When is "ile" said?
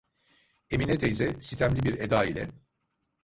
2.25-2.49